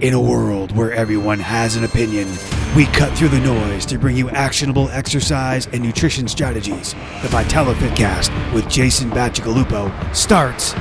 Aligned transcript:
In 0.00 0.14
a 0.14 0.20
world 0.20 0.74
where 0.74 0.94
everyone 0.94 1.38
has 1.40 1.76
an 1.76 1.84
opinion, 1.84 2.26
we 2.74 2.86
cut 2.86 3.14
through 3.18 3.28
the 3.28 3.40
noise 3.40 3.84
to 3.84 3.98
bring 3.98 4.16
you 4.16 4.30
actionable 4.30 4.88
exercise 4.88 5.66
and 5.66 5.82
nutrition 5.82 6.26
strategies. 6.26 6.94
The 7.20 7.28
VitaliFit 7.28 7.94
Cast 7.94 8.32
with 8.54 8.66
Jason 8.66 9.10
Bacigalupo 9.10 9.92
starts 10.16 10.72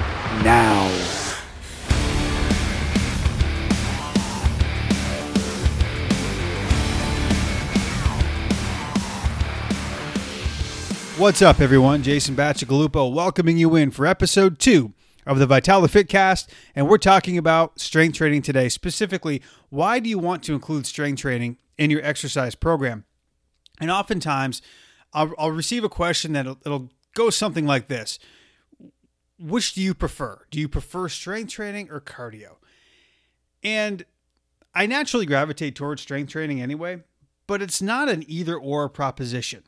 now. 0.42 0.88
What's 11.18 11.42
up, 11.42 11.60
everyone? 11.60 12.04
Jason 12.04 12.38
Bacigalupo 12.38 13.14
welcoming 13.14 13.57
you 13.57 13.76
in 13.76 13.92
for 13.92 14.06
episode 14.06 14.60
two 14.60 14.93
of 15.29 15.38
the 15.38 15.46
VitaliFit 15.46 16.07
Fitcast, 16.07 16.47
and 16.74 16.89
we're 16.89 16.97
talking 16.97 17.37
about 17.37 17.79
strength 17.79 18.18
training 18.18 18.42
today. 18.42 18.68
Specifically, 18.68 19.43
why 19.70 20.00
do 20.00 20.10
you 20.10 20.18
want 20.18 20.42
to 20.43 20.56
include 20.56 20.87
strength 20.87 21.21
training 21.21 21.57
in 21.78 21.92
your 21.92 22.04
exercise 22.04 22.56
program? 22.56 23.06
And 23.79 23.92
oftentimes, 23.92 24.64
I'll, 25.14 25.32
I'll 25.37 25.51
receive 25.51 25.84
a 25.84 25.89
question 25.89 26.34
that 26.34 26.47
it'll 26.47 26.89
go 27.14 27.29
something 27.29 27.68
like 27.68 27.89
this: 27.89 28.18
Which 29.37 29.73
do 29.73 29.82
you 29.82 29.93
prefer? 29.93 30.47
Do 30.50 30.60
you 30.60 30.68
prefer 30.68 31.07
strength 31.10 31.51
training 31.51 31.92
or 31.92 32.02
cardio? 32.02 32.56
And 33.64 34.06
I 34.73 34.88
naturally 34.88 35.28
gravitate 35.28 35.75
towards 35.75 36.02
strength 36.02 36.31
training 36.31 36.59
anyway, 36.59 37.03
but 37.45 37.61
it's 37.61 37.84
not 37.84 38.09
an 38.09 38.23
either 38.28 38.58
or 38.58 38.89
proposition 38.89 39.61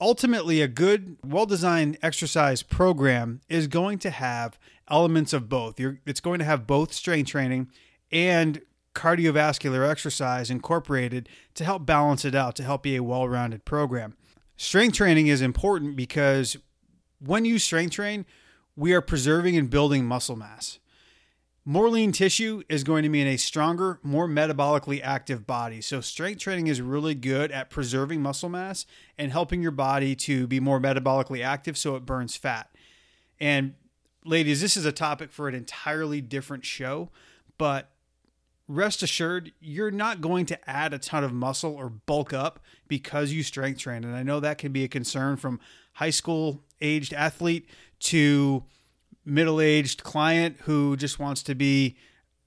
ultimately 0.00 0.60
a 0.60 0.68
good 0.68 1.16
well-designed 1.24 1.98
exercise 2.02 2.62
program 2.62 3.40
is 3.48 3.66
going 3.66 3.98
to 4.00 4.10
have 4.10 4.58
elements 4.88 5.32
of 5.32 5.48
both. 5.48 5.78
You're, 5.80 6.00
it's 6.06 6.20
going 6.20 6.38
to 6.38 6.44
have 6.44 6.66
both 6.66 6.92
strength 6.92 7.30
training 7.30 7.70
and 8.12 8.60
cardiovascular 8.94 9.88
exercise 9.88 10.50
incorporated 10.50 11.28
to 11.54 11.64
help 11.64 11.84
balance 11.84 12.24
it 12.24 12.34
out 12.34 12.54
to 12.56 12.62
help 12.62 12.82
be 12.82 12.96
a 12.96 13.02
well-rounded 13.02 13.64
program. 13.64 14.16
Strength 14.56 14.96
training 14.96 15.26
is 15.26 15.42
important 15.42 15.96
because 15.96 16.56
when 17.18 17.44
you 17.44 17.58
strength 17.58 17.92
train 17.92 18.24
we 18.76 18.92
are 18.92 19.00
preserving 19.00 19.56
and 19.56 19.70
building 19.70 20.04
muscle 20.04 20.36
mass 20.36 20.78
more 21.64 21.88
lean 21.88 22.12
tissue 22.12 22.62
is 22.68 22.84
going 22.84 23.02
to 23.04 23.08
mean 23.08 23.26
a 23.26 23.38
stronger, 23.38 23.98
more 24.02 24.28
metabolically 24.28 25.00
active 25.02 25.46
body. 25.46 25.80
So, 25.80 26.00
strength 26.00 26.40
training 26.40 26.66
is 26.66 26.82
really 26.82 27.14
good 27.14 27.50
at 27.50 27.70
preserving 27.70 28.20
muscle 28.20 28.50
mass 28.50 28.84
and 29.16 29.32
helping 29.32 29.62
your 29.62 29.70
body 29.70 30.14
to 30.16 30.46
be 30.46 30.60
more 30.60 30.78
metabolically 30.78 31.42
active 31.42 31.78
so 31.78 31.96
it 31.96 32.04
burns 32.04 32.36
fat. 32.36 32.70
And, 33.40 33.74
ladies, 34.24 34.60
this 34.60 34.76
is 34.76 34.84
a 34.84 34.92
topic 34.92 35.32
for 35.32 35.48
an 35.48 35.54
entirely 35.54 36.20
different 36.20 36.66
show, 36.66 37.10
but 37.56 37.90
rest 38.68 39.02
assured, 39.02 39.52
you're 39.60 39.90
not 39.90 40.20
going 40.20 40.46
to 40.46 40.70
add 40.70 40.92
a 40.92 40.98
ton 40.98 41.24
of 41.24 41.32
muscle 41.32 41.74
or 41.74 41.88
bulk 41.88 42.32
up 42.32 42.60
because 42.88 43.32
you 43.32 43.42
strength 43.42 43.80
train. 43.80 44.04
And 44.04 44.14
I 44.14 44.22
know 44.22 44.40
that 44.40 44.58
can 44.58 44.72
be 44.72 44.84
a 44.84 44.88
concern 44.88 45.36
from 45.36 45.60
high 45.94 46.10
school 46.10 46.62
aged 46.80 47.14
athlete 47.14 47.68
to 48.00 48.64
middle 49.24 49.60
aged 49.60 50.02
client 50.02 50.56
who 50.62 50.96
just 50.96 51.18
wants 51.18 51.42
to 51.44 51.54
be 51.54 51.96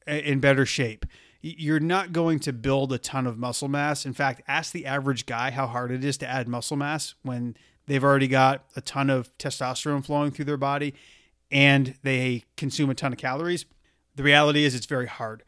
in 0.06 0.40
better 0.40 0.66
shape. 0.66 1.06
You're 1.42 1.80
not 1.80 2.14
going 2.14 2.40
to 2.42 2.54
build 2.54 2.92
a 2.92 2.98
ton 2.98 3.28
of 3.28 3.38
muscle 3.38 3.68
mass. 3.68 4.06
In 4.06 4.14
fact, 4.14 4.42
ask 4.48 4.72
the 4.72 4.86
average 4.86 5.26
guy 5.26 5.52
how 5.52 5.68
hard 5.68 5.92
it 5.92 6.04
is 6.04 6.18
to 6.18 6.28
add 6.28 6.48
muscle 6.48 6.78
mass 6.78 7.14
when 7.22 7.56
they've 7.86 8.04
already 8.04 8.28
got 8.28 8.66
a 8.76 8.82
ton 8.82 9.10
of 9.10 9.36
testosterone 9.38 10.04
flowing 10.06 10.32
through 10.32 10.46
their 10.46 10.58
body 10.58 10.94
and 11.52 11.96
they 12.04 12.44
consume 12.56 12.90
a 12.90 12.96
ton 12.96 13.14
of 13.14 13.20
calories. 13.20 13.66
The 14.16 14.24
reality 14.24 14.64
is, 14.64 14.76
it's 14.76 14.88
very 14.88 15.06
hard. 15.06 15.44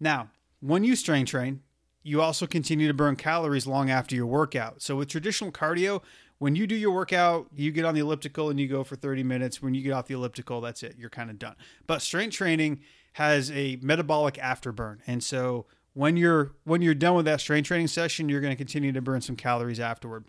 Now, 0.00 0.30
when 0.60 0.84
you 0.84 0.96
strength 0.96 1.30
train, 1.30 1.62
you 2.02 2.20
also 2.20 2.46
continue 2.46 2.88
to 2.88 2.94
burn 2.94 3.16
calories 3.16 3.66
long 3.66 3.90
after 3.90 4.14
your 4.14 4.26
workout. 4.26 4.82
So, 4.82 4.96
with 4.96 5.08
traditional 5.08 5.52
cardio, 5.52 6.02
when 6.42 6.56
you 6.56 6.66
do 6.66 6.74
your 6.74 6.90
workout, 6.90 7.46
you 7.54 7.70
get 7.70 7.84
on 7.84 7.94
the 7.94 8.00
elliptical 8.00 8.50
and 8.50 8.58
you 8.58 8.66
go 8.66 8.82
for 8.82 8.96
30 8.96 9.22
minutes. 9.22 9.62
When 9.62 9.74
you 9.74 9.82
get 9.82 9.92
off 9.92 10.08
the 10.08 10.14
elliptical, 10.14 10.60
that's 10.60 10.82
it. 10.82 10.96
You're 10.98 11.08
kind 11.08 11.30
of 11.30 11.38
done. 11.38 11.54
But 11.86 12.02
strength 12.02 12.34
training 12.34 12.80
has 13.12 13.48
a 13.52 13.78
metabolic 13.80 14.34
afterburn. 14.34 14.98
And 15.06 15.22
so 15.22 15.66
when 15.94 16.16
you're 16.16 16.50
when 16.64 16.82
you're 16.82 16.94
done 16.94 17.14
with 17.14 17.26
that 17.26 17.40
strength 17.40 17.68
training 17.68 17.86
session, 17.86 18.28
you're 18.28 18.40
going 18.40 18.50
to 18.50 18.56
continue 18.56 18.90
to 18.90 19.00
burn 19.00 19.20
some 19.20 19.36
calories 19.36 19.78
afterward. 19.78 20.24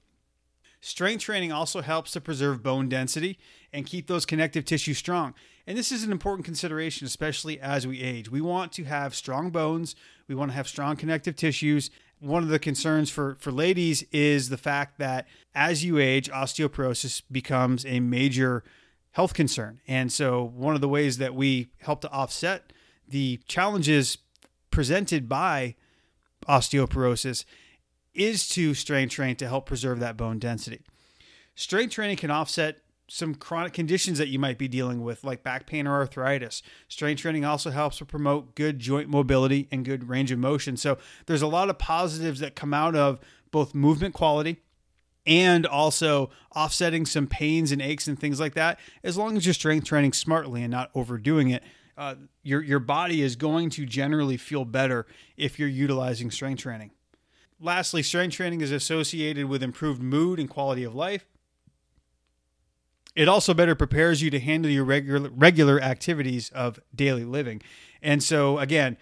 Strength 0.81 1.24
training 1.24 1.51
also 1.51 1.81
helps 1.81 2.12
to 2.12 2.22
preserve 2.22 2.62
bone 2.62 2.90
density 2.90 3.40
and 3.72 3.88
keep 3.88 4.06
those 4.06 4.28
connective 4.28 4.66
tissues 4.66 5.00
strong. 5.00 5.34
And 5.66 5.75
this 5.75 5.91
is 5.91 6.03
an 6.03 6.12
important 6.12 6.45
consideration, 6.45 7.07
especially 7.07 7.59
as 7.59 7.88
we 7.88 8.01
age. 8.01 8.30
We 8.30 8.41
want 8.41 8.72
to 8.74 8.84
have 8.84 9.16
strong 9.16 9.50
bones, 9.50 9.95
we 10.28 10.35
want 10.35 10.51
to 10.51 10.56
have 10.56 10.68
strong 10.68 10.95
connective 10.95 11.35
tissues, 11.35 11.90
one 12.24 12.42
of 12.42 12.50
the 12.50 12.60
concerns 12.60 13.10
for 13.10 13.36
for 13.40 13.52
ladies 13.52 14.04
is 14.12 14.50
the 14.50 14.58
fact 14.58 14.98
that 15.00 15.28
as 15.54 15.84
you 15.84 15.98
age, 15.98 16.30
osteoporosis 16.32 17.22
becomes 17.32 17.86
a 17.86 18.00
major 18.00 18.64
health 19.12 19.34
concern. 19.34 19.82
And 19.88 20.12
so 20.12 20.44
one 20.56 20.74
of 20.74 20.82
the 20.82 20.88
ways 20.88 21.18
that 21.18 21.36
we 21.36 21.70
help 21.80 22.02
to 22.02 22.12
offset 22.12 22.74
the 23.08 23.40
challenges 23.48 24.18
presented 24.72 25.28
by 25.28 25.76
osteoporosis 26.48 27.46
is 28.14 28.48
to 28.50 28.74
strength 28.74 29.12
train 29.12 29.36
to 29.36 29.48
help 29.48 29.66
preserve 29.66 30.00
that 30.00 30.18
bone 30.18 30.40
density. 30.40 30.82
Strength 31.56 31.94
training 31.94 32.18
can 32.18 32.32
offset 32.32 32.83
some 33.13 33.35
chronic 33.35 33.74
conditions 33.74 34.18
that 34.18 34.29
you 34.29 34.40
might 34.40 34.57
be 34.57 34.68
dealing 34.68 35.03
with, 35.03 35.24
like 35.24 35.44
back 35.44 35.68
pain 35.68 35.85
or 35.85 35.94
arthritis. 35.94 36.63
Strength 36.88 37.22
training 37.22 37.46
also 37.46 37.69
helps 37.69 38.00
to 38.00 38.06
promote 38.06 38.56
good 38.56 38.79
joint 38.79 39.07
mobility 39.07 39.68
and 39.72 39.85
good 39.85 40.09
range 40.09 40.31
of 40.31 40.40
motion. 40.40 40.75
So 40.78 40.97
there's 41.28 41.44
a 41.44 41.47
lot 41.47 41.69
of 41.69 41.78
positives 41.78 42.40
that 42.40 42.56
come 42.56 42.74
out 42.74 42.96
of 42.96 43.19
both 43.51 43.75
movement 43.75 44.16
quality 44.16 44.57
and 45.28 45.68
also 45.68 46.31
offsetting 46.56 47.06
some 47.06 47.28
pains 47.28 47.72
and 47.72 47.84
aches 47.84 48.07
and 48.07 48.19
things 48.19 48.40
like 48.40 48.56
that. 48.56 48.79
As 49.03 49.16
long 49.16 49.38
as 49.38 49.45
you're 49.45 49.53
strength 49.53 49.85
training 49.85 50.13
smartly 50.13 50.63
and 50.63 50.72
not 50.72 50.90
overdoing 50.95 51.51
it, 51.51 51.62
uh, 51.95 52.16
your 52.41 52.63
your 52.63 52.80
body 52.80 53.22
is 53.22 53.35
going 53.35 53.69
to 53.69 53.85
generally 53.85 54.38
feel 54.38 54.66
better 54.66 55.06
if 55.38 55.59
you're 55.59 55.69
utilizing 55.69 56.31
strength 56.31 56.62
training. 56.63 56.90
Lastly, 57.59 58.01
strength 58.01 58.34
training 58.34 58.62
is 58.62 58.72
associated 58.72 59.45
with 59.45 59.62
improved 59.62 60.01
mood 60.01 60.40
and 60.40 60.50
quality 60.50 60.84
of 60.84 60.95
life. 60.95 61.28
It 63.16 63.28
also 63.28 63.53
better 63.53 63.75
prepares 63.75 64.22
you 64.22 64.29
to 64.31 64.40
handle 64.40 64.72
your 64.72 64.85
regular 64.85 65.29
regular 65.29 65.79
activities 65.79 66.50
of 66.50 66.79
daily 66.96 67.24
living. 67.24 67.62
And 68.01 68.24
so 68.24 68.57
again, 68.57 68.97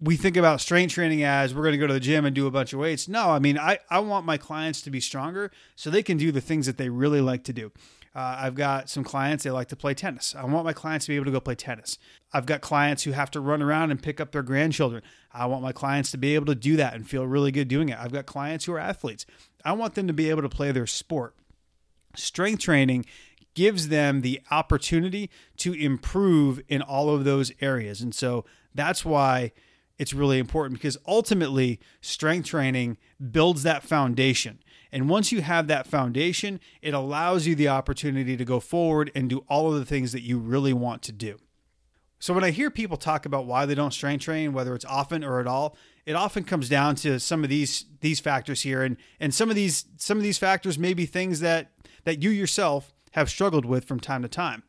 we 0.00 0.16
think 0.16 0.36
about 0.36 0.60
strength 0.60 0.92
training 0.92 1.22
as 1.22 1.54
we're 1.54 1.62
going 1.62 1.72
to 1.72 1.78
go 1.78 1.86
to 1.86 1.94
the 1.94 2.00
gym 2.00 2.26
and 2.26 2.34
do 2.34 2.46
a 2.46 2.50
bunch 2.50 2.72
of 2.72 2.78
weights. 2.78 3.08
No, 3.08 3.30
I 3.30 3.38
mean, 3.38 3.58
I, 3.58 3.78
I 3.88 4.00
want 4.00 4.26
my 4.26 4.36
clients 4.36 4.82
to 4.82 4.90
be 4.90 5.00
stronger 5.00 5.50
so 5.76 5.88
they 5.88 6.02
can 6.02 6.18
do 6.18 6.30
the 6.30 6.42
things 6.42 6.66
that 6.66 6.76
they 6.76 6.90
really 6.90 7.22
like 7.22 7.44
to 7.44 7.52
do. 7.54 7.72
Uh, 8.14 8.36
I've 8.38 8.54
got 8.54 8.88
some 8.88 9.02
clients, 9.02 9.42
they 9.42 9.50
like 9.50 9.68
to 9.68 9.76
play 9.76 9.94
tennis. 9.94 10.34
I 10.36 10.44
want 10.44 10.64
my 10.64 10.72
clients 10.72 11.06
to 11.06 11.12
be 11.12 11.16
able 11.16 11.24
to 11.24 11.32
go 11.32 11.40
play 11.40 11.56
tennis. 11.56 11.98
I've 12.32 12.46
got 12.46 12.60
clients 12.60 13.02
who 13.02 13.12
have 13.12 13.30
to 13.32 13.40
run 13.40 13.60
around 13.60 13.90
and 13.90 14.00
pick 14.00 14.20
up 14.20 14.30
their 14.30 14.42
grandchildren. 14.42 15.02
I 15.32 15.46
want 15.46 15.62
my 15.62 15.72
clients 15.72 16.10
to 16.12 16.18
be 16.18 16.34
able 16.34 16.46
to 16.46 16.54
do 16.54 16.76
that 16.76 16.94
and 16.94 17.08
feel 17.08 17.26
really 17.26 17.50
good 17.50 17.66
doing 17.66 17.88
it. 17.88 17.98
I've 17.98 18.12
got 18.12 18.26
clients 18.26 18.66
who 18.66 18.72
are 18.74 18.78
athletes. 18.78 19.26
I 19.64 19.72
want 19.72 19.94
them 19.94 20.06
to 20.06 20.12
be 20.12 20.30
able 20.30 20.42
to 20.42 20.48
play 20.48 20.70
their 20.70 20.86
sport 20.86 21.34
strength 22.16 22.62
training 22.62 23.06
gives 23.54 23.88
them 23.88 24.20
the 24.20 24.40
opportunity 24.50 25.30
to 25.58 25.72
improve 25.72 26.60
in 26.68 26.82
all 26.82 27.10
of 27.10 27.24
those 27.24 27.52
areas. 27.60 28.00
And 28.00 28.14
so 28.14 28.44
that's 28.74 29.04
why 29.04 29.52
it's 29.98 30.12
really 30.12 30.38
important 30.38 30.78
because 30.78 30.98
ultimately 31.06 31.78
strength 32.00 32.48
training 32.48 32.98
builds 33.30 33.62
that 33.62 33.84
foundation. 33.84 34.58
And 34.90 35.08
once 35.08 35.32
you 35.32 35.42
have 35.42 35.66
that 35.68 35.86
foundation, 35.86 36.60
it 36.82 36.94
allows 36.94 37.46
you 37.46 37.54
the 37.54 37.68
opportunity 37.68 38.36
to 38.36 38.44
go 38.44 38.60
forward 38.60 39.10
and 39.14 39.30
do 39.30 39.44
all 39.48 39.72
of 39.72 39.78
the 39.78 39.84
things 39.84 40.12
that 40.12 40.22
you 40.22 40.38
really 40.38 40.72
want 40.72 41.02
to 41.02 41.12
do. 41.12 41.38
So 42.24 42.32
when 42.32 42.42
I 42.42 42.52
hear 42.52 42.70
people 42.70 42.96
talk 42.96 43.26
about 43.26 43.44
why 43.44 43.66
they 43.66 43.74
don't 43.74 43.92
strength 43.92 44.24
train, 44.24 44.54
whether 44.54 44.74
it's 44.74 44.86
often 44.86 45.22
or 45.22 45.40
at 45.40 45.46
all, 45.46 45.76
it 46.06 46.16
often 46.16 46.42
comes 46.42 46.70
down 46.70 46.94
to 46.94 47.20
some 47.20 47.44
of 47.44 47.50
these 47.50 47.84
these 48.00 48.18
factors 48.18 48.62
here 48.62 48.82
and 48.82 48.96
and 49.20 49.34
some 49.34 49.50
of 49.50 49.56
these 49.56 49.84
some 49.98 50.16
of 50.16 50.22
these 50.22 50.38
factors 50.38 50.78
may 50.78 50.94
be 50.94 51.04
things 51.04 51.40
that 51.40 51.72
that 52.04 52.22
you 52.22 52.30
yourself 52.30 52.94
have 53.10 53.28
struggled 53.28 53.66
with 53.66 53.84
from 53.84 54.00
time 54.00 54.22
to 54.22 54.28
time. 54.28 54.62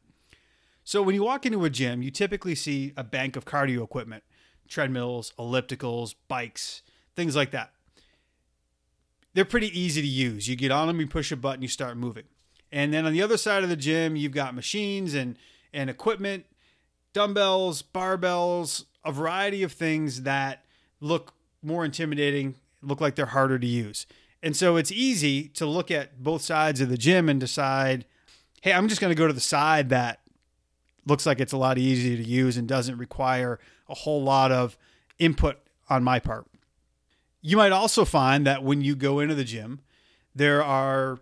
So, 0.84 1.02
when 1.02 1.16
you 1.16 1.24
walk 1.24 1.46
into 1.46 1.64
a 1.64 1.70
gym, 1.70 2.02
you 2.02 2.12
typically 2.12 2.56
see 2.56 2.92
a 2.98 3.06
bank 3.06 3.38
of 3.38 3.46
cardio 3.46 3.86
equipment 3.86 4.26
treadmills, 4.68 5.32
ellipticals, 5.40 6.14
bikes, 6.28 6.82
things 7.16 7.38
like 7.38 7.52
that. 7.52 7.72
They're 9.34 9.46
pretty 9.46 9.80
easy 9.80 10.02
to 10.02 10.08
use. 10.08 10.50
You 10.50 10.58
get 10.58 10.72
on 10.72 10.88
them, 10.88 11.00
you 11.00 11.08
push 11.08 11.32
a 11.32 11.38
button, 11.38 11.62
you 11.62 11.70
start 11.70 11.96
moving. 11.96 12.26
And 12.70 12.94
then 12.94 13.06
on 13.06 13.14
the 13.14 13.22
other 13.22 13.38
side 13.38 13.64
of 13.64 13.70
the 13.70 13.78
gym, 13.78 14.18
you've 14.18 14.34
got 14.34 14.54
machines 14.56 15.14
and, 15.14 15.38
and 15.72 15.90
equipment, 15.90 16.48
dumbbells, 17.16 17.82
barbells, 17.82 18.84
a 19.06 19.12
variety 19.12 19.64
of 19.64 19.72
things 19.72 20.24
that 20.24 20.66
look 21.00 21.34
more 21.64 21.86
intimidating, 21.86 22.56
look 22.82 23.00
like 23.00 23.16
they're 23.16 23.28
harder 23.28 23.58
to 23.58 23.66
use. 23.66 24.06
And 24.44 24.54
so 24.54 24.76
it's 24.76 24.92
easy 24.92 25.48
to 25.50 25.66
look 25.66 25.90
at 25.90 26.22
both 26.22 26.42
sides 26.42 26.82
of 26.82 26.90
the 26.90 26.98
gym 26.98 27.30
and 27.30 27.40
decide, 27.40 28.04
hey, 28.62 28.74
I'm 28.74 28.90
just 28.90 29.00
going 29.00 29.12
to 29.12 29.18
go 29.18 29.28
to 29.28 29.34
the 29.34 29.40
side 29.40 29.88
that 29.90 30.20
looks 31.06 31.26
like 31.26 31.40
it's 31.40 31.54
a 31.54 31.58
lot 31.58 31.78
easier 31.78 32.18
to 32.18 32.30
use 32.30 32.58
and 32.58 32.68
doesn't 32.68 32.98
require 32.98 33.60
a 33.88 33.96
whole 33.96 34.22
lot 34.22 34.52
of 34.52 34.78
input 35.18 35.58
on 35.90 36.04
my 36.04 36.20
part. 36.20 36.46
You 37.42 37.56
might 37.56 37.72
also 37.72 38.04
find 38.04 38.46
that 38.46 38.62
when 38.62 38.82
you 38.82 38.94
go 38.94 39.22
into 39.22 39.36
the 39.36 39.46
gym, 39.46 39.80
there 40.36 40.62
are 40.62 41.20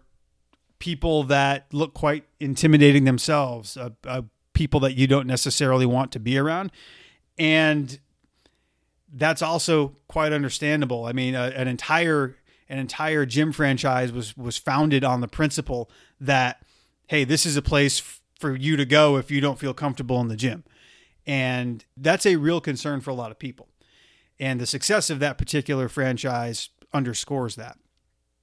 people 0.79 1.23
that 1.25 1.67
look 1.71 1.93
quite 1.93 2.25
intimidating 2.39 3.03
themselves, 3.03 3.77
uh, 3.77 3.91
uh, 4.07 4.23
people 4.53 4.79
that 4.81 4.93
you 4.93 5.07
don't 5.07 5.27
necessarily 5.27 5.85
want 5.85 6.11
to 6.11 6.19
be 6.19 6.37
around. 6.37 6.71
And 7.37 7.99
that's 9.11 9.41
also 9.41 9.95
quite 10.07 10.33
understandable. 10.33 11.05
I 11.05 11.13
mean, 11.13 11.35
uh, 11.35 11.51
an 11.55 11.67
entire 11.67 12.37
an 12.69 12.79
entire 12.79 13.25
gym 13.25 13.51
franchise 13.51 14.11
was 14.11 14.35
was 14.37 14.57
founded 14.57 15.03
on 15.03 15.21
the 15.21 15.27
principle 15.27 15.89
that 16.19 16.63
hey, 17.07 17.23
this 17.23 17.45
is 17.45 17.55
a 17.57 17.61
place 17.61 17.99
f- 17.99 18.21
for 18.39 18.55
you 18.55 18.75
to 18.77 18.85
go 18.85 19.17
if 19.17 19.29
you 19.29 19.41
don't 19.41 19.59
feel 19.59 19.73
comfortable 19.73 20.19
in 20.21 20.29
the 20.29 20.35
gym. 20.35 20.63
And 21.25 21.85
that's 21.95 22.25
a 22.25 22.37
real 22.37 22.59
concern 22.59 23.01
for 23.01 23.11
a 23.11 23.15
lot 23.15 23.31
of 23.31 23.39
people. 23.39 23.69
And 24.39 24.59
the 24.59 24.65
success 24.65 25.09
of 25.09 25.19
that 25.19 25.37
particular 25.37 25.87
franchise 25.87 26.69
underscores 26.93 27.55
that. 27.55 27.77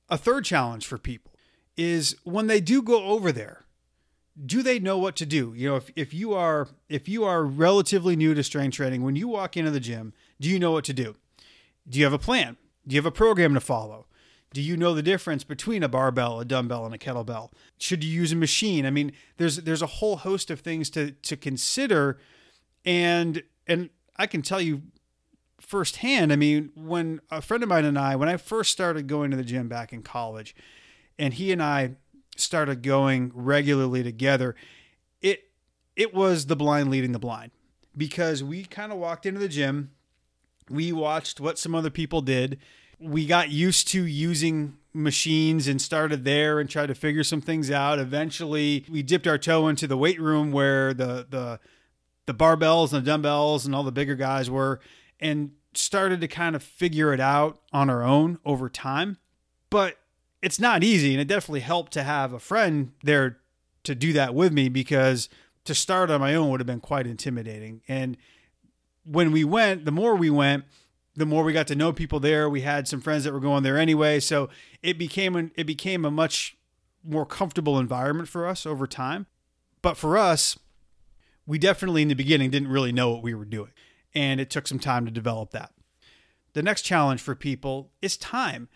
A 0.08 0.16
third 0.16 0.44
challenge 0.44 0.86
for 0.86 0.98
people 0.98 1.32
is 1.76 2.16
when 2.24 2.46
they 2.46 2.60
do 2.60 2.82
go 2.82 3.04
over 3.04 3.32
there, 3.32 3.64
do 4.44 4.62
they 4.62 4.78
know 4.78 4.98
what 4.98 5.16
to 5.16 5.26
do? 5.26 5.52
You 5.56 5.70
know, 5.70 5.76
if, 5.76 5.90
if 5.96 6.14
you 6.14 6.32
are 6.34 6.68
if 6.88 7.08
you 7.08 7.24
are 7.24 7.44
relatively 7.44 8.16
new 8.16 8.34
to 8.34 8.42
strength 8.42 8.74
training, 8.74 9.02
when 9.02 9.16
you 9.16 9.28
walk 9.28 9.56
into 9.56 9.70
the 9.70 9.80
gym, 9.80 10.12
do 10.40 10.48
you 10.48 10.58
know 10.58 10.72
what 10.72 10.84
to 10.84 10.92
do? 10.92 11.16
Do 11.88 11.98
you 11.98 12.04
have 12.04 12.12
a 12.12 12.18
plan? 12.18 12.56
Do 12.86 12.94
you 12.94 12.98
have 12.98 13.06
a 13.06 13.10
program 13.10 13.54
to 13.54 13.60
follow? 13.60 14.06
Do 14.52 14.60
you 14.60 14.76
know 14.76 14.94
the 14.94 15.02
difference 15.02 15.44
between 15.44 15.82
a 15.82 15.88
barbell, 15.88 16.40
a 16.40 16.44
dumbbell, 16.44 16.84
and 16.84 16.94
a 16.94 16.98
kettlebell? 16.98 17.52
Should 17.78 18.02
you 18.02 18.10
use 18.10 18.32
a 18.32 18.36
machine? 18.36 18.84
I 18.84 18.90
mean, 18.90 19.12
there's 19.36 19.58
there's 19.58 19.82
a 19.82 19.86
whole 19.86 20.16
host 20.16 20.50
of 20.50 20.60
things 20.60 20.90
to 20.90 21.12
to 21.12 21.36
consider, 21.36 22.18
and 22.84 23.42
and 23.66 23.90
I 24.16 24.26
can 24.26 24.42
tell 24.42 24.60
you 24.60 24.82
firsthand. 25.60 26.32
I 26.32 26.36
mean, 26.36 26.70
when 26.74 27.20
a 27.30 27.42
friend 27.42 27.62
of 27.62 27.68
mine 27.68 27.84
and 27.84 27.98
I, 27.98 28.16
when 28.16 28.28
I 28.28 28.38
first 28.38 28.72
started 28.72 29.06
going 29.06 29.30
to 29.30 29.36
the 29.36 29.44
gym 29.44 29.68
back 29.68 29.92
in 29.92 30.02
college, 30.02 30.56
and 31.18 31.34
he 31.34 31.52
and 31.52 31.62
I 31.62 31.96
started 32.40 32.82
going 32.82 33.32
regularly 33.34 34.02
together, 34.02 34.54
it 35.20 35.50
it 35.96 36.14
was 36.14 36.46
the 36.46 36.56
blind 36.56 36.90
leading 36.90 37.12
the 37.12 37.18
blind 37.18 37.52
because 37.96 38.42
we 38.42 38.64
kind 38.64 38.92
of 38.92 38.98
walked 38.98 39.26
into 39.26 39.40
the 39.40 39.48
gym, 39.48 39.90
we 40.68 40.92
watched 40.92 41.40
what 41.40 41.58
some 41.58 41.74
other 41.74 41.90
people 41.90 42.20
did, 42.20 42.58
we 42.98 43.26
got 43.26 43.50
used 43.50 43.88
to 43.88 44.04
using 44.04 44.76
machines 44.92 45.68
and 45.68 45.80
started 45.80 46.24
there 46.24 46.58
and 46.60 46.68
tried 46.68 46.86
to 46.86 46.94
figure 46.94 47.24
some 47.24 47.40
things 47.40 47.70
out. 47.70 47.98
Eventually, 47.98 48.84
we 48.90 49.02
dipped 49.02 49.26
our 49.26 49.38
toe 49.38 49.68
into 49.68 49.86
the 49.86 49.96
weight 49.96 50.20
room 50.20 50.52
where 50.52 50.92
the 50.92 51.26
the 51.28 51.60
the 52.26 52.34
barbells 52.34 52.92
and 52.92 53.04
the 53.04 53.10
dumbbells 53.10 53.66
and 53.66 53.74
all 53.74 53.82
the 53.82 53.92
bigger 53.92 54.14
guys 54.14 54.50
were 54.50 54.80
and 55.18 55.52
started 55.74 56.20
to 56.20 56.28
kind 56.28 56.56
of 56.56 56.62
figure 56.62 57.12
it 57.12 57.20
out 57.20 57.60
on 57.72 57.88
our 57.88 58.02
own 58.02 58.38
over 58.44 58.68
time. 58.68 59.18
But 59.68 59.98
it's 60.42 60.58
not 60.58 60.82
easy 60.82 61.12
and 61.12 61.20
it 61.20 61.28
definitely 61.28 61.60
helped 61.60 61.92
to 61.92 62.02
have 62.02 62.32
a 62.32 62.38
friend 62.38 62.92
there 63.02 63.38
to 63.84 63.94
do 63.94 64.12
that 64.12 64.34
with 64.34 64.52
me 64.52 64.68
because 64.68 65.28
to 65.64 65.74
start 65.74 66.10
on 66.10 66.20
my 66.20 66.34
own 66.34 66.50
would 66.50 66.60
have 66.60 66.66
been 66.66 66.80
quite 66.80 67.06
intimidating. 67.06 67.82
And 67.88 68.16
when 69.04 69.32
we 69.32 69.44
went 69.44 69.84
the 69.84 69.92
more 69.92 70.14
we 70.14 70.30
went 70.30 70.64
the 71.16 71.26
more 71.26 71.42
we 71.42 71.52
got 71.52 71.66
to 71.66 71.74
know 71.74 71.92
people 71.92 72.20
there. 72.20 72.48
We 72.48 72.60
had 72.62 72.86
some 72.86 73.00
friends 73.00 73.24
that 73.24 73.32
were 73.32 73.40
going 73.40 73.64
there 73.64 73.76
anyway. 73.76 74.20
So 74.20 74.48
it 74.82 74.96
became 74.96 75.34
an, 75.36 75.50
it 75.56 75.64
became 75.64 76.04
a 76.04 76.10
much 76.10 76.56
more 77.04 77.26
comfortable 77.26 77.78
environment 77.78 78.28
for 78.28 78.46
us 78.46 78.64
over 78.64 78.86
time. 78.86 79.26
But 79.82 79.96
for 79.96 80.16
us 80.16 80.58
we 81.46 81.58
definitely 81.58 82.02
in 82.02 82.08
the 82.08 82.14
beginning 82.14 82.50
didn't 82.50 82.68
really 82.68 82.92
know 82.92 83.10
what 83.10 83.22
we 83.22 83.34
were 83.34 83.44
doing. 83.44 83.72
And 84.14 84.40
it 84.40 84.50
took 84.50 84.66
some 84.66 84.78
time 84.78 85.04
to 85.04 85.10
develop 85.10 85.50
that. 85.50 85.72
The 86.52 86.62
next 86.62 86.82
challenge 86.82 87.20
for 87.20 87.34
people 87.34 87.90
is 88.00 88.16
time 88.16 88.68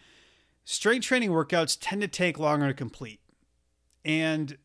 strength 0.65 1.05
training 1.05 1.31
workouts 1.31 1.77
tend 1.81 2.01
to 2.03 2.09
take 2.09 2.39
longer 2.39 2.69
to 2.69 2.75
complete. 2.75 3.21
And 4.05 4.59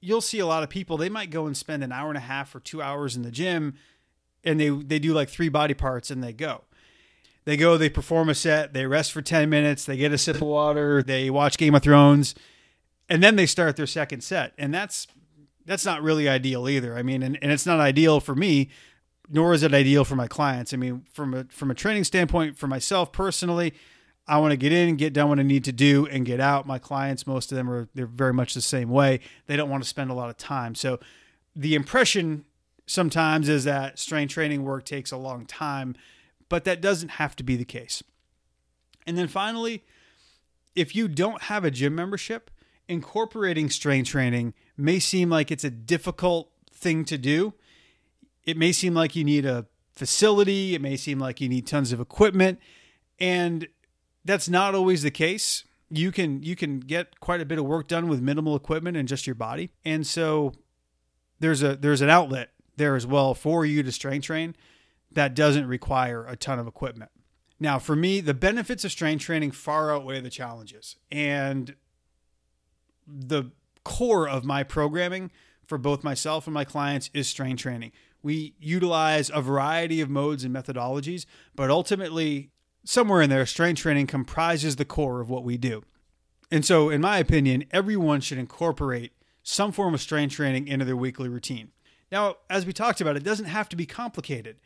you'll 0.00 0.20
see 0.20 0.38
a 0.38 0.46
lot 0.46 0.62
of 0.62 0.68
people, 0.68 0.96
they 0.96 1.08
might 1.08 1.30
go 1.30 1.46
and 1.46 1.56
spend 1.56 1.82
an 1.82 1.92
hour 1.92 2.08
and 2.08 2.18
a 2.18 2.22
half 2.22 2.54
or 2.54 2.60
two 2.60 2.82
hours 2.82 3.16
in 3.16 3.22
the 3.22 3.30
gym 3.30 3.74
and 4.44 4.60
they, 4.60 4.68
they 4.70 4.98
do 4.98 5.12
like 5.12 5.28
three 5.28 5.48
body 5.48 5.74
parts 5.74 6.10
and 6.10 6.22
they 6.22 6.32
go. 6.32 6.64
They 7.44 7.56
go, 7.56 7.76
they 7.76 7.88
perform 7.88 8.28
a 8.28 8.34
set, 8.34 8.74
they 8.74 8.86
rest 8.86 9.10
for 9.12 9.22
10 9.22 9.48
minutes, 9.48 9.84
they 9.84 9.96
get 9.96 10.12
a 10.12 10.18
sip 10.18 10.36
of 10.36 10.42
water, 10.42 11.02
they 11.02 11.30
watch 11.30 11.56
Game 11.56 11.74
of 11.74 11.82
Thrones, 11.82 12.34
and 13.08 13.22
then 13.22 13.36
they 13.36 13.46
start 13.46 13.76
their 13.76 13.86
second 13.86 14.22
set. 14.22 14.52
And 14.58 14.72
that's 14.72 15.06
that's 15.64 15.84
not 15.84 16.02
really 16.02 16.28
ideal 16.28 16.68
either. 16.68 16.96
I 16.96 17.02
mean, 17.02 17.22
and, 17.22 17.38
and 17.42 17.52
it's 17.52 17.66
not 17.66 17.78
ideal 17.78 18.20
for 18.20 18.34
me, 18.34 18.70
nor 19.30 19.52
is 19.52 19.62
it 19.62 19.74
ideal 19.74 20.04
for 20.04 20.16
my 20.16 20.26
clients. 20.26 20.72
I 20.72 20.76
mean, 20.76 21.04
from 21.12 21.32
a 21.32 21.44
from 21.44 21.70
a 21.70 21.74
training 21.74 22.04
standpoint, 22.04 22.58
for 22.58 22.66
myself 22.66 23.12
personally, 23.12 23.72
I 24.28 24.38
want 24.38 24.52
to 24.52 24.56
get 24.56 24.72
in, 24.72 24.90
and 24.90 24.98
get 24.98 25.12
done 25.12 25.28
what 25.28 25.38
I 25.38 25.42
need 25.42 25.64
to 25.64 25.72
do, 25.72 26.06
and 26.06 26.26
get 26.26 26.38
out. 26.38 26.66
My 26.66 26.78
clients, 26.78 27.26
most 27.26 27.50
of 27.50 27.56
them 27.56 27.70
are 27.70 27.88
they're 27.94 28.06
very 28.06 28.34
much 28.34 28.54
the 28.54 28.60
same 28.60 28.90
way. 28.90 29.20
They 29.46 29.56
don't 29.56 29.70
want 29.70 29.82
to 29.82 29.88
spend 29.88 30.10
a 30.10 30.14
lot 30.14 30.28
of 30.28 30.36
time. 30.36 30.74
So 30.74 31.00
the 31.56 31.74
impression 31.74 32.44
sometimes 32.86 33.48
is 33.48 33.64
that 33.64 33.98
strength 33.98 34.32
training 34.32 34.64
work 34.64 34.84
takes 34.84 35.10
a 35.10 35.16
long 35.16 35.46
time, 35.46 35.96
but 36.48 36.64
that 36.64 36.80
doesn't 36.80 37.10
have 37.10 37.34
to 37.36 37.42
be 37.42 37.56
the 37.56 37.64
case. 37.64 38.02
And 39.06 39.16
then 39.16 39.28
finally, 39.28 39.84
if 40.74 40.94
you 40.94 41.08
don't 41.08 41.42
have 41.42 41.64
a 41.64 41.70
gym 41.70 41.94
membership, 41.94 42.50
incorporating 42.88 43.70
strength 43.70 44.08
training 44.08 44.54
may 44.76 44.98
seem 44.98 45.30
like 45.30 45.50
it's 45.50 45.64
a 45.64 45.70
difficult 45.70 46.50
thing 46.72 47.04
to 47.06 47.18
do. 47.18 47.54
It 48.44 48.56
may 48.56 48.72
seem 48.72 48.94
like 48.94 49.16
you 49.16 49.24
need 49.24 49.44
a 49.44 49.66
facility, 49.92 50.74
it 50.74 50.80
may 50.80 50.96
seem 50.96 51.18
like 51.18 51.40
you 51.40 51.48
need 51.48 51.66
tons 51.66 51.92
of 51.92 52.00
equipment. 52.00 52.60
And 53.18 53.68
that's 54.28 54.46
not 54.46 54.74
always 54.74 55.02
the 55.02 55.10
case. 55.10 55.64
You 55.88 56.12
can 56.12 56.42
you 56.42 56.54
can 56.54 56.80
get 56.80 57.18
quite 57.18 57.40
a 57.40 57.46
bit 57.46 57.58
of 57.58 57.64
work 57.64 57.88
done 57.88 58.08
with 58.08 58.20
minimal 58.20 58.54
equipment 58.54 58.94
and 58.94 59.08
just 59.08 59.26
your 59.26 59.34
body. 59.34 59.70
And 59.86 60.06
so 60.06 60.52
there's 61.40 61.62
a 61.62 61.76
there's 61.76 62.02
an 62.02 62.10
outlet 62.10 62.50
there 62.76 62.94
as 62.94 63.06
well 63.06 63.34
for 63.34 63.64
you 63.64 63.82
to 63.82 63.90
strength 63.90 64.26
train 64.26 64.54
that 65.10 65.34
doesn't 65.34 65.66
require 65.66 66.26
a 66.26 66.36
ton 66.36 66.58
of 66.58 66.66
equipment. 66.66 67.10
Now, 67.58 67.78
for 67.78 67.96
me, 67.96 68.20
the 68.20 68.34
benefits 68.34 68.84
of 68.84 68.92
strength 68.92 69.22
training 69.22 69.52
far 69.52 69.90
outweigh 69.90 70.20
the 70.20 70.30
challenges. 70.30 70.96
And 71.10 71.74
the 73.06 73.44
core 73.82 74.28
of 74.28 74.44
my 74.44 74.62
programming 74.62 75.30
for 75.66 75.78
both 75.78 76.04
myself 76.04 76.46
and 76.46 76.52
my 76.52 76.64
clients 76.64 77.08
is 77.14 77.26
strength 77.28 77.62
training. 77.62 77.92
We 78.22 78.54
utilize 78.60 79.30
a 79.32 79.40
variety 79.40 80.02
of 80.02 80.10
modes 80.10 80.44
and 80.44 80.54
methodologies, 80.54 81.24
but 81.56 81.70
ultimately 81.70 82.50
somewhere 82.84 83.22
in 83.22 83.30
there, 83.30 83.46
strength 83.46 83.80
training 83.80 84.06
comprises 84.06 84.76
the 84.76 84.84
core 84.84 85.20
of 85.20 85.30
what 85.30 85.44
we 85.44 85.56
do. 85.56 85.82
And 86.50 86.64
so, 86.64 86.88
in 86.88 87.00
my 87.00 87.18
opinion, 87.18 87.64
everyone 87.70 88.20
should 88.20 88.38
incorporate 88.38 89.12
some 89.42 89.72
form 89.72 89.94
of 89.94 90.00
strength 90.00 90.34
training 90.34 90.68
into 90.68 90.84
their 90.84 90.96
weekly 90.96 91.28
routine. 91.28 91.70
Now, 92.10 92.36
as 92.48 92.64
we 92.64 92.72
talked 92.72 93.00
about, 93.00 93.16
it 93.16 93.24
doesn't 93.24 93.46
have 93.46 93.68
to 93.70 93.76
be 93.76 93.86
complicated. 93.86 94.56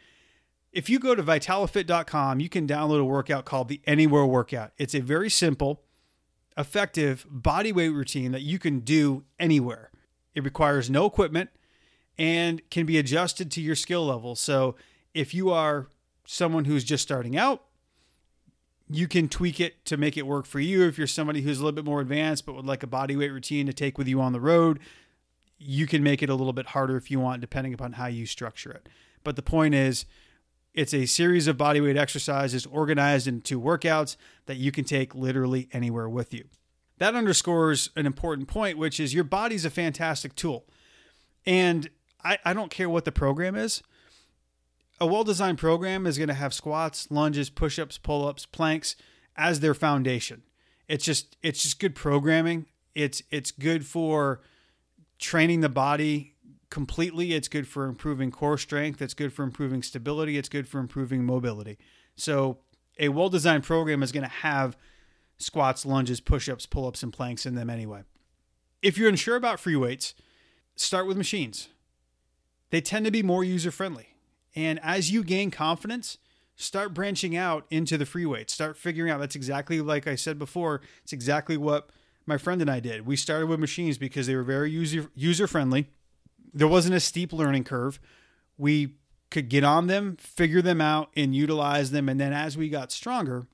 If 0.72 0.88
you 0.88 0.98
go 0.98 1.14
to 1.14 1.22
vitalifit.com, 1.22 2.40
you 2.40 2.48
can 2.48 2.66
download 2.66 3.00
a 3.00 3.04
workout 3.04 3.44
called 3.44 3.68
the 3.68 3.80
Anywhere 3.86 4.24
Workout. 4.24 4.72
It's 4.78 4.94
a 4.94 5.00
very 5.00 5.28
simple, 5.28 5.82
effective 6.56 7.26
body 7.28 7.72
weight 7.72 7.90
routine 7.90 8.32
that 8.32 8.42
you 8.42 8.58
can 8.58 8.80
do 8.80 9.24
anywhere. 9.38 9.90
It 10.34 10.44
requires 10.44 10.88
no 10.88 11.04
equipment 11.04 11.50
and 12.16 12.62
can 12.70 12.86
be 12.86 12.96
adjusted 12.96 13.50
to 13.52 13.60
your 13.60 13.74
skill 13.74 14.06
level. 14.06 14.34
So, 14.36 14.76
if 15.14 15.34
you 15.34 15.50
are 15.50 15.88
someone 16.24 16.64
who's 16.64 16.84
just 16.84 17.02
starting 17.02 17.36
out, 17.36 17.64
you 18.94 19.08
can 19.08 19.28
tweak 19.28 19.60
it 19.60 19.84
to 19.86 19.96
make 19.96 20.16
it 20.16 20.26
work 20.26 20.46
for 20.46 20.60
you. 20.60 20.86
If 20.86 20.98
you're 20.98 21.06
somebody 21.06 21.42
who's 21.42 21.58
a 21.58 21.64
little 21.64 21.74
bit 21.74 21.84
more 21.84 22.00
advanced 22.00 22.46
but 22.46 22.54
would 22.54 22.66
like 22.66 22.82
a 22.82 22.86
body 22.86 23.16
weight 23.16 23.32
routine 23.32 23.66
to 23.66 23.72
take 23.72 23.96
with 23.96 24.08
you 24.08 24.20
on 24.20 24.32
the 24.32 24.40
road, 24.40 24.78
you 25.58 25.86
can 25.86 26.02
make 26.02 26.22
it 26.22 26.28
a 26.28 26.34
little 26.34 26.52
bit 26.52 26.68
harder 26.68 26.96
if 26.96 27.10
you 27.10 27.20
want, 27.20 27.40
depending 27.40 27.72
upon 27.72 27.92
how 27.92 28.06
you 28.06 28.26
structure 28.26 28.72
it. 28.72 28.88
But 29.24 29.36
the 29.36 29.42
point 29.42 29.74
is, 29.74 30.04
it's 30.74 30.94
a 30.94 31.06
series 31.06 31.46
of 31.46 31.56
body 31.56 31.80
weight 31.80 31.96
exercises 31.96 32.66
organized 32.66 33.26
into 33.26 33.60
workouts 33.60 34.16
that 34.46 34.56
you 34.56 34.72
can 34.72 34.84
take 34.84 35.14
literally 35.14 35.68
anywhere 35.72 36.08
with 36.08 36.32
you. 36.32 36.44
That 36.98 37.14
underscores 37.14 37.90
an 37.96 38.06
important 38.06 38.48
point, 38.48 38.78
which 38.78 38.98
is 38.98 39.14
your 39.14 39.24
body's 39.24 39.64
a 39.64 39.70
fantastic 39.70 40.34
tool. 40.34 40.64
And 41.44 41.90
I, 42.24 42.38
I 42.44 42.52
don't 42.52 42.70
care 42.70 42.88
what 42.88 43.04
the 43.04 43.12
program 43.12 43.54
is 43.54 43.82
a 45.00 45.06
well 45.06 45.24
designed 45.24 45.58
program 45.58 46.06
is 46.06 46.18
going 46.18 46.28
to 46.28 46.34
have 46.34 46.54
squats, 46.54 47.10
lunges, 47.10 47.50
push 47.50 47.78
ups, 47.78 47.98
pull 47.98 48.26
ups, 48.26 48.46
planks 48.46 48.96
as 49.36 49.60
their 49.60 49.74
foundation. 49.74 50.42
It's 50.88 51.04
just 51.04 51.36
it's 51.42 51.62
just 51.62 51.80
good 51.80 51.94
programming. 51.94 52.66
It's 52.94 53.22
it's 53.30 53.50
good 53.50 53.86
for 53.86 54.42
training 55.18 55.60
the 55.60 55.68
body 55.68 56.34
completely. 56.70 57.32
It's 57.32 57.48
good 57.48 57.66
for 57.66 57.86
improving 57.86 58.30
core 58.30 58.58
strength. 58.58 59.00
It's 59.02 59.14
good 59.14 59.32
for 59.32 59.42
improving 59.42 59.82
stability. 59.82 60.36
It's 60.38 60.48
good 60.48 60.68
for 60.68 60.78
improving 60.78 61.24
mobility. 61.24 61.78
So 62.14 62.58
a 62.98 63.08
well 63.08 63.28
designed 63.28 63.64
program 63.64 64.02
is 64.02 64.12
going 64.12 64.24
to 64.24 64.28
have 64.28 64.76
squats, 65.38 65.84
lunges, 65.84 66.20
push 66.20 66.48
ups, 66.48 66.66
pull 66.66 66.86
ups, 66.86 67.02
and 67.02 67.12
planks 67.12 67.46
in 67.46 67.54
them 67.54 67.70
anyway. 67.70 68.02
If 68.80 68.98
you're 68.98 69.08
unsure 69.08 69.36
about 69.36 69.60
free 69.60 69.76
weights, 69.76 70.14
start 70.76 71.06
with 71.06 71.16
machines. 71.16 71.68
They 72.70 72.80
tend 72.80 73.04
to 73.04 73.10
be 73.10 73.22
more 73.22 73.44
user 73.44 73.70
friendly 73.70 74.11
And 74.54 74.78
as 74.82 75.10
you 75.10 75.24
gain 75.24 75.50
confidence, 75.50 76.18
start 76.56 76.94
branching 76.94 77.36
out 77.36 77.66
into 77.70 77.96
the 77.96 78.06
free 78.06 78.26
weights. 78.26 78.52
Start 78.52 78.76
figuring 78.76 79.10
out 79.10 79.20
that's 79.20 79.36
exactly 79.36 79.80
like 79.80 80.06
I 80.06 80.14
said 80.14 80.38
before, 80.38 80.80
it's 81.02 81.12
exactly 81.12 81.56
what 81.56 81.90
my 82.26 82.38
friend 82.38 82.60
and 82.60 82.70
I 82.70 82.80
did. 82.80 83.06
We 83.06 83.16
started 83.16 83.46
with 83.46 83.60
machines 83.60 83.98
because 83.98 84.26
they 84.26 84.36
were 84.36 84.42
very 84.42 84.70
user 84.70 85.10
user 85.14 85.46
friendly. 85.46 85.90
There 86.54 86.68
wasn't 86.68 86.94
a 86.94 87.00
steep 87.00 87.32
learning 87.32 87.64
curve. 87.64 87.98
We 88.58 88.96
could 89.30 89.48
get 89.48 89.64
on 89.64 89.86
them, 89.86 90.16
figure 90.16 90.62
them 90.62 90.80
out, 90.80 91.10
and 91.16 91.34
utilize 91.34 91.90
them. 91.90 92.08
And 92.08 92.20
then 92.20 92.32
as 92.32 92.56
we 92.56 92.68
got 92.68 92.92
stronger, 92.92 93.46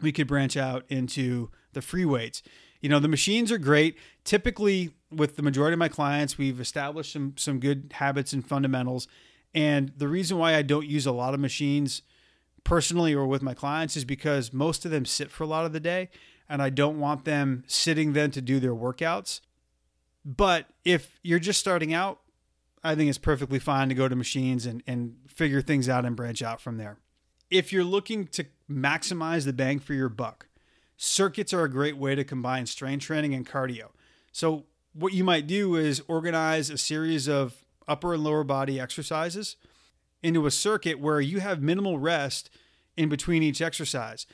we 0.00 0.10
could 0.10 0.26
branch 0.26 0.56
out 0.56 0.84
into 0.88 1.50
the 1.74 1.82
free 1.82 2.06
weights. 2.06 2.42
You 2.80 2.88
know, 2.88 2.98
the 2.98 3.08
machines 3.08 3.52
are 3.52 3.58
great. 3.58 3.98
Typically, 4.24 4.90
with 5.10 5.36
the 5.36 5.42
majority 5.42 5.74
of 5.74 5.78
my 5.78 5.88
clients, 5.88 6.38
we've 6.38 6.60
established 6.60 7.12
some 7.12 7.34
some 7.36 7.60
good 7.60 7.92
habits 7.94 8.32
and 8.32 8.46
fundamentals. 8.46 9.06
And 9.56 9.92
the 9.96 10.06
reason 10.06 10.36
why 10.36 10.54
I 10.54 10.60
don't 10.60 10.86
use 10.86 11.06
a 11.06 11.12
lot 11.12 11.32
of 11.32 11.40
machines 11.40 12.02
personally 12.62 13.14
or 13.14 13.26
with 13.26 13.40
my 13.40 13.54
clients 13.54 13.96
is 13.96 14.04
because 14.04 14.52
most 14.52 14.84
of 14.84 14.90
them 14.90 15.06
sit 15.06 15.30
for 15.30 15.44
a 15.44 15.46
lot 15.46 15.64
of 15.64 15.72
the 15.72 15.80
day 15.80 16.10
and 16.46 16.60
I 16.60 16.68
don't 16.68 17.00
want 17.00 17.24
them 17.24 17.64
sitting 17.66 18.12
then 18.12 18.30
to 18.32 18.42
do 18.42 18.60
their 18.60 18.74
workouts. 18.74 19.40
But 20.26 20.66
if 20.84 21.18
you're 21.22 21.38
just 21.38 21.58
starting 21.58 21.94
out, 21.94 22.20
I 22.84 22.94
think 22.94 23.08
it's 23.08 23.16
perfectly 23.16 23.58
fine 23.58 23.88
to 23.88 23.94
go 23.94 24.08
to 24.08 24.14
machines 24.14 24.66
and, 24.66 24.82
and 24.86 25.16
figure 25.26 25.62
things 25.62 25.88
out 25.88 26.04
and 26.04 26.14
branch 26.14 26.42
out 26.42 26.60
from 26.60 26.76
there. 26.76 26.98
If 27.50 27.72
you're 27.72 27.82
looking 27.82 28.26
to 28.28 28.44
maximize 28.70 29.46
the 29.46 29.54
bang 29.54 29.78
for 29.78 29.94
your 29.94 30.10
buck, 30.10 30.48
circuits 30.98 31.54
are 31.54 31.64
a 31.64 31.70
great 31.70 31.96
way 31.96 32.14
to 32.14 32.24
combine 32.24 32.66
strength 32.66 33.04
training 33.04 33.32
and 33.34 33.48
cardio. 33.48 33.88
So, 34.32 34.64
what 34.92 35.12
you 35.12 35.24
might 35.24 35.46
do 35.46 35.76
is 35.76 36.02
organize 36.08 36.70
a 36.70 36.78
series 36.78 37.28
of 37.28 37.65
upper 37.88 38.14
and 38.14 38.24
lower 38.24 38.44
body 38.44 38.80
exercises 38.80 39.56
into 40.22 40.46
a 40.46 40.50
circuit 40.50 40.98
where 40.98 41.20
you 41.20 41.40
have 41.40 41.62
minimal 41.62 41.98
rest 41.98 42.50
in 42.96 43.08
between 43.08 43.42
each 43.42 43.60
exercise. 43.60 44.26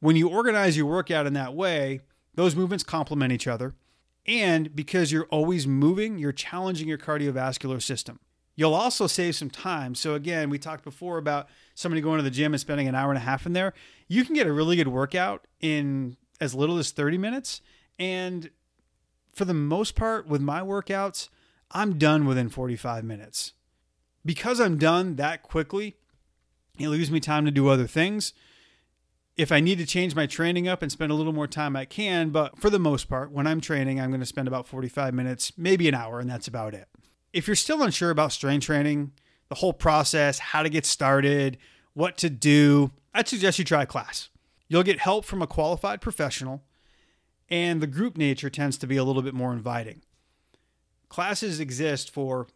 When 0.00 0.16
you 0.16 0.28
organize 0.28 0.76
your 0.76 0.86
workout 0.86 1.26
in 1.26 1.34
that 1.34 1.54
way, 1.54 2.00
those 2.34 2.56
movements 2.56 2.84
complement 2.84 3.32
each 3.32 3.46
other. 3.46 3.74
And 4.26 4.74
because 4.74 5.12
you're 5.12 5.26
always 5.26 5.66
moving, 5.66 6.18
you're 6.18 6.32
challenging 6.32 6.88
your 6.88 6.98
cardiovascular 6.98 7.80
system. 7.80 8.18
You'll 8.56 8.74
also 8.74 9.06
save 9.06 9.36
some 9.36 9.50
time. 9.50 9.94
So, 9.94 10.14
again, 10.14 10.48
we 10.48 10.58
talked 10.58 10.82
before 10.82 11.18
about 11.18 11.48
somebody 11.74 12.00
going 12.00 12.16
to 12.16 12.22
the 12.22 12.30
gym 12.30 12.54
and 12.54 12.60
spending 12.60 12.88
an 12.88 12.94
hour 12.94 13.10
and 13.10 13.18
a 13.18 13.20
half 13.20 13.44
in 13.44 13.52
there. 13.52 13.74
You 14.08 14.24
can 14.24 14.34
get 14.34 14.46
a 14.46 14.52
really 14.52 14.76
good 14.76 14.88
workout 14.88 15.46
in 15.60 16.16
as 16.40 16.54
little 16.54 16.78
as 16.78 16.90
30 16.90 17.18
minutes. 17.18 17.60
And 17.98 18.50
for 19.32 19.44
the 19.44 19.54
most 19.54 19.94
part, 19.94 20.26
with 20.26 20.40
my 20.40 20.60
workouts, 20.60 21.28
I'm 21.70 21.98
done 21.98 22.26
within 22.26 22.48
45 22.48 23.04
minutes. 23.04 23.52
Because 24.24 24.60
I'm 24.60 24.78
done 24.78 25.16
that 25.16 25.42
quickly, 25.42 25.96
it 26.78 26.88
leaves 26.88 27.10
me 27.10 27.20
time 27.20 27.44
to 27.44 27.50
do 27.50 27.68
other 27.68 27.86
things. 27.86 28.32
If 29.36 29.52
I 29.52 29.60
need 29.60 29.78
to 29.78 29.86
change 29.86 30.14
my 30.14 30.26
training 30.26 30.66
up 30.66 30.82
and 30.82 30.90
spend 30.90 31.12
a 31.12 31.14
little 31.14 31.32
more 31.32 31.46
time, 31.46 31.76
I 31.76 31.84
can. 31.84 32.30
But 32.30 32.58
for 32.58 32.70
the 32.70 32.78
most 32.78 33.08
part, 33.08 33.30
when 33.30 33.46
I'm 33.46 33.60
training, 33.60 34.00
I'm 34.00 34.10
going 34.10 34.20
to 34.20 34.26
spend 34.26 34.48
about 34.48 34.66
45 34.66 35.14
minutes, 35.14 35.52
maybe 35.56 35.88
an 35.88 35.94
hour, 35.94 36.20
and 36.20 36.28
that's 36.28 36.48
about 36.48 36.74
it. 36.74 36.88
If 37.32 37.46
you're 37.46 37.56
still 37.56 37.82
unsure 37.82 38.10
about 38.10 38.32
strength 38.32 38.64
training, 38.64 39.12
the 39.48 39.56
whole 39.56 39.72
process, 39.72 40.38
how 40.38 40.62
to 40.62 40.68
get 40.68 40.86
started, 40.86 41.58
what 41.92 42.16
to 42.18 42.30
do, 42.30 42.92
I'd 43.14 43.28
suggest 43.28 43.58
you 43.58 43.64
try 43.64 43.82
a 43.82 43.86
class. 43.86 44.28
You'll 44.68 44.82
get 44.82 45.00
help 45.00 45.24
from 45.24 45.42
a 45.42 45.46
qualified 45.46 46.00
professional, 46.00 46.64
and 47.48 47.80
the 47.80 47.86
group 47.86 48.16
nature 48.16 48.50
tends 48.50 48.76
to 48.78 48.86
be 48.86 48.96
a 48.96 49.04
little 49.04 49.22
bit 49.22 49.34
more 49.34 49.52
inviting. 49.52 50.02
Classes 51.08 51.60
exist 51.60 52.10
for 52.10 52.46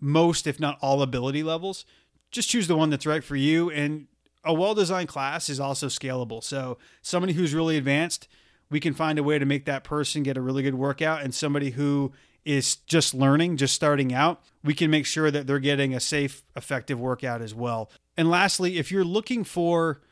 most, 0.00 0.46
if 0.46 0.60
not 0.60 0.78
all, 0.80 1.02
ability 1.02 1.42
levels. 1.42 1.84
Just 2.30 2.50
choose 2.50 2.66
the 2.66 2.76
one 2.76 2.90
that's 2.90 3.06
right 3.06 3.24
for 3.24 3.36
you, 3.36 3.70
and 3.70 4.06
a 4.44 4.52
well 4.52 4.74
designed 4.74 5.08
class 5.08 5.48
is 5.48 5.60
also 5.60 5.86
scalable. 5.86 6.42
So, 6.42 6.78
somebody 7.00 7.32
who's 7.32 7.54
really 7.54 7.76
advanced, 7.76 8.28
we 8.70 8.80
can 8.80 8.94
find 8.94 9.18
a 9.18 9.22
way 9.22 9.38
to 9.38 9.46
make 9.46 9.64
that 9.64 9.84
person 9.84 10.22
get 10.22 10.36
a 10.36 10.42
really 10.42 10.62
good 10.62 10.74
workout, 10.74 11.22
and 11.22 11.34
somebody 11.34 11.70
who 11.70 12.12
is 12.44 12.76
just 12.76 13.14
learning, 13.14 13.56
just 13.56 13.74
starting 13.74 14.12
out, 14.12 14.42
we 14.62 14.74
can 14.74 14.90
make 14.90 15.06
sure 15.06 15.30
that 15.30 15.46
they're 15.46 15.58
getting 15.58 15.94
a 15.94 16.00
safe, 16.00 16.44
effective 16.54 17.00
workout 17.00 17.40
as 17.40 17.54
well. 17.54 17.90
And 18.16 18.28
lastly, 18.28 18.78
if 18.78 18.92
you're 18.92 19.04
looking 19.04 19.44
for 19.44 20.02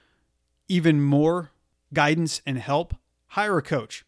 even 0.69 1.03
more 1.03 1.51
guidance 1.93 2.41
and 2.47 2.59
help, 2.59 2.95
hire 3.29 3.59
a 3.59 3.63
coach. 3.63 4.05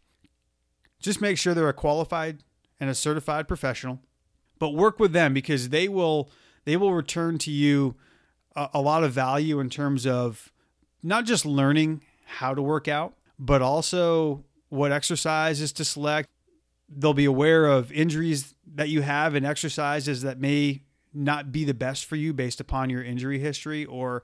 Just 1.01 1.21
make 1.21 1.37
sure 1.37 1.53
they're 1.53 1.69
a 1.69 1.75
qualified 1.75 2.43
and 2.85 2.91
a 2.91 2.95
certified 2.95 3.49
professional, 3.49 3.99
but 4.59 4.75
work 4.75 5.01
with 5.01 5.15
them 5.15 5.33
because 5.33 5.71
they 5.71 5.89
will 5.89 6.31
they 6.67 6.77
will 6.77 6.93
return 6.93 7.39
to 7.39 7.51
you 7.51 7.95
a, 8.55 8.69
a 8.75 8.81
lot 8.83 9.03
of 9.03 9.11
value 9.11 9.59
in 9.59 9.71
terms 9.71 10.07
of 10.07 10.53
not 11.03 11.25
just 11.25 11.47
learning 11.47 12.03
how 12.27 12.53
to 12.53 12.61
work 12.61 12.87
out, 12.87 13.15
but 13.39 13.63
also 13.63 14.45
what 14.69 14.93
exercises 14.93 15.73
to 15.73 15.83
select, 15.83 16.29
they'll 16.91 17.15
be 17.15 17.25
aware 17.25 17.65
of 17.65 17.91
injuries 17.91 18.55
that 18.75 18.91
you 18.91 19.01
have 19.01 19.35
and 19.35 19.47
exercises 19.47 20.21
that 20.21 20.39
may 20.39 20.83
not 21.15 21.51
be 21.51 21.65
the 21.65 21.73
best 21.73 22.05
for 22.05 22.17
you 22.17 22.35
based 22.35 22.61
upon 22.61 22.91
your 22.91 23.03
injury 23.03 23.39
history 23.39 23.87
or 23.87 24.23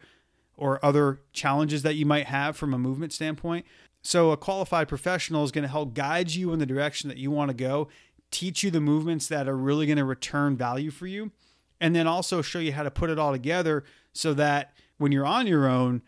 or 0.54 0.84
other 0.84 1.20
challenges 1.32 1.80
that 1.80 1.94
you 1.94 2.04
might 2.04 2.26
have 2.26 2.58
from 2.58 2.74
a 2.74 2.78
movement 2.78 3.14
standpoint. 3.14 3.64
So 4.02 4.30
a 4.30 4.36
qualified 4.36 4.88
professional 4.88 5.44
is 5.44 5.50
going 5.50 5.62
to 5.62 5.68
help 5.68 5.94
guide 5.94 6.34
you 6.34 6.52
in 6.52 6.58
the 6.58 6.66
direction 6.66 7.08
that 7.08 7.18
you 7.18 7.30
want 7.30 7.48
to 7.48 7.54
go, 7.54 7.88
teach 8.30 8.62
you 8.62 8.70
the 8.70 8.80
movements 8.80 9.26
that 9.28 9.48
are 9.48 9.56
really 9.56 9.86
going 9.86 9.98
to 9.98 10.04
return 10.04 10.56
value 10.56 10.90
for 10.90 11.06
you, 11.06 11.32
and 11.80 11.94
then 11.94 12.06
also 12.06 12.42
show 12.42 12.58
you 12.58 12.72
how 12.72 12.82
to 12.82 12.90
put 12.90 13.10
it 13.10 13.18
all 13.18 13.32
together 13.32 13.84
so 14.12 14.34
that 14.34 14.72
when 14.98 15.12
you're 15.12 15.26
on 15.26 15.46
your 15.46 15.68
own, 15.68 16.02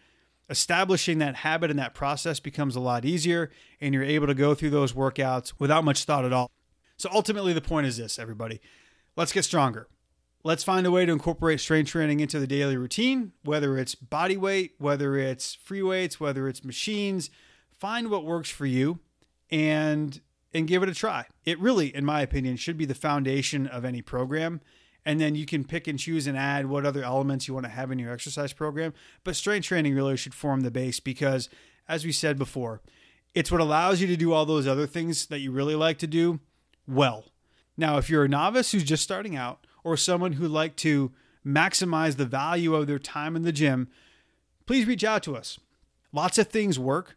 establishing 0.50 1.18
that 1.18 1.36
habit 1.36 1.70
and 1.70 1.78
that 1.78 1.94
process 1.94 2.38
becomes 2.40 2.76
a 2.76 2.80
lot 2.80 3.04
easier 3.04 3.50
and 3.80 3.94
you're 3.94 4.04
able 4.04 4.26
to 4.26 4.34
go 4.34 4.54
through 4.54 4.70
those 4.70 4.92
workouts 4.92 5.54
without 5.58 5.84
much 5.84 6.04
thought 6.04 6.24
at 6.24 6.32
all. 6.32 6.50
So 6.98 7.08
ultimately, 7.12 7.52
the 7.52 7.62
point 7.62 7.86
is 7.86 7.96
this, 7.96 8.18
everybody 8.18 8.60
let's 9.16 9.32
get 9.32 9.44
stronger. 9.44 9.88
Let's 10.44 10.64
find 10.64 10.86
a 10.86 10.90
way 10.90 11.06
to 11.06 11.12
incorporate 11.12 11.60
strength 11.60 11.90
training 11.90 12.20
into 12.20 12.40
the 12.40 12.46
daily 12.46 12.76
routine, 12.76 13.32
whether 13.44 13.78
it's 13.78 13.94
body 13.94 14.36
weight, 14.36 14.72
whether 14.78 15.16
it's 15.16 15.54
free 15.54 15.82
weights, 15.82 16.18
whether 16.18 16.48
it's 16.48 16.64
machines. 16.64 17.30
Find 17.78 18.10
what 18.10 18.24
works 18.24 18.50
for 18.50 18.66
you 18.66 18.98
and 19.50 20.20
and 20.54 20.68
give 20.68 20.82
it 20.82 20.88
a 20.88 20.94
try. 20.94 21.26
It 21.44 21.58
really, 21.58 21.94
in 21.94 22.04
my 22.04 22.20
opinion, 22.20 22.56
should 22.56 22.76
be 22.76 22.84
the 22.84 22.94
foundation 22.94 23.66
of 23.66 23.84
any 23.84 24.02
program 24.02 24.60
and 25.04 25.20
then 25.20 25.34
you 25.34 25.46
can 25.46 25.64
pick 25.64 25.88
and 25.88 25.98
choose 25.98 26.26
and 26.26 26.36
add 26.36 26.66
what 26.66 26.86
other 26.86 27.02
elements 27.02 27.48
you 27.48 27.54
want 27.54 27.66
to 27.66 27.72
have 27.72 27.90
in 27.90 27.98
your 27.98 28.12
exercise 28.12 28.52
program. 28.52 28.94
But 29.24 29.36
strength 29.36 29.66
training 29.66 29.94
really 29.94 30.16
should 30.16 30.34
form 30.34 30.60
the 30.60 30.70
base 30.70 31.00
because, 31.00 31.48
as 31.88 32.04
we 32.04 32.12
said 32.12 32.38
before, 32.38 32.80
it's 33.34 33.50
what 33.50 33.60
allows 33.60 34.00
you 34.00 34.06
to 34.08 34.16
do 34.16 34.32
all 34.32 34.46
those 34.46 34.68
other 34.68 34.86
things 34.86 35.26
that 35.26 35.40
you 35.40 35.50
really 35.50 35.74
like 35.74 35.98
to 35.98 36.06
do 36.06 36.40
well. 36.86 37.24
Now, 37.76 37.98
if 37.98 38.08
you're 38.08 38.24
a 38.24 38.28
novice 38.28 38.72
who's 38.72 38.84
just 38.84 39.02
starting 39.02 39.34
out 39.34 39.66
or 39.82 39.96
someone 39.96 40.34
who'd 40.34 40.50
like 40.50 40.76
to 40.76 41.12
maximize 41.44 42.16
the 42.16 42.26
value 42.26 42.74
of 42.74 42.86
their 42.86 42.98
time 42.98 43.34
in 43.34 43.42
the 43.42 43.52
gym, 43.52 43.88
please 44.66 44.86
reach 44.86 45.02
out 45.02 45.22
to 45.24 45.34
us. 45.34 45.58
Lots 46.12 46.38
of 46.38 46.48
things 46.48 46.78
work 46.78 47.16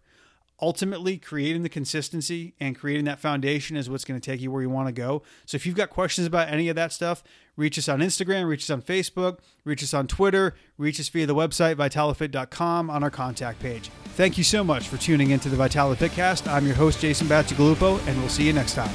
ultimately 0.62 1.18
creating 1.18 1.64
the 1.64 1.70
consistency 1.70 2.54
and 2.60 2.78
creating 2.78 3.06
that 3.06 3.20
foundation 3.20 3.76
is 3.76 3.90
what's 3.90 4.06
going 4.06 4.20
to 4.20 4.32
take 4.32 4.42
you 4.42 4.52
where 4.52 4.62
you 4.62 4.70
want 4.70 4.88
to 4.88 4.94
go. 4.94 5.22
So 5.46 5.56
if 5.56 5.66
you've 5.66 5.76
got 5.76 5.90
questions 5.90 6.26
about 6.26 6.50
any 6.50 6.70
of 6.70 6.76
that 6.76 6.94
stuff, 6.94 7.24
reach 7.58 7.78
us 7.78 7.90
on 7.90 8.00
Instagram, 8.00 8.48
reach 8.48 8.64
us 8.64 8.70
on 8.70 8.82
Facebook, 8.82 9.40
reach 9.64 9.84
us 9.84 9.94
on 9.94 10.08
Twitter, 10.08 10.56
reach 10.78 11.00
us 11.00 11.10
via 11.10 11.26
the 11.26 11.36
website 11.36 11.76
vitalifit.com 11.76 12.90
on 12.90 13.04
our 13.04 13.10
contact 13.10 13.60
page. 13.60 13.90
Thank 14.16 14.38
you 14.38 14.44
so 14.44 14.64
much 14.64 14.88
for 14.88 14.98
tuning 14.98 15.32
into 15.32 15.50
the 15.50 15.58
VitaliFitcast. 15.58 16.52
I'm 16.52 16.66
your 16.66 16.76
host 16.76 17.00
Jason 17.00 17.28
Bacigalupo 17.28 18.06
and 18.08 18.18
we'll 18.20 18.30
see 18.30 18.44
you 18.44 18.54
next 18.54 18.76
time. 18.76 18.94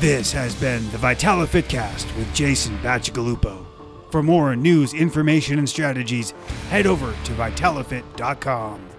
This 0.00 0.32
has 0.32 0.54
been 0.56 0.82
the 0.90 0.98
VitaliFitcast 0.98 2.14
with 2.16 2.32
Jason 2.34 2.76
Bacigalupo. 2.78 3.64
For 4.10 4.22
more 4.22 4.54
news, 4.54 4.94
information, 4.94 5.58
and 5.58 5.68
strategies, 5.68 6.32
head 6.68 6.86
over 6.86 7.12
to 7.24 7.32
vitalifit.com. 7.32 8.93